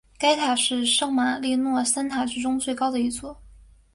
[0.17, 3.39] 该塔是圣马利诺三塔之中最高的一座。